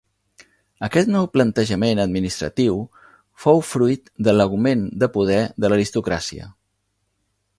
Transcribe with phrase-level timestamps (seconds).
[0.85, 2.79] Aquest nou plantejament administratiu
[3.45, 6.49] fou fruit de l'augment de poder de l'aristocràcia.